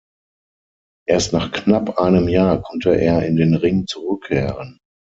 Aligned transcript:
Erst 1.07 1.31
nach 1.31 1.51
knapp 1.51 1.99
einem 1.99 2.27
Jahr 2.27 2.59
konnte 2.63 2.99
er 2.99 3.23
in 3.23 3.35
den 3.35 3.53
Ring 3.53 3.85
zurückkehren. 3.85 4.79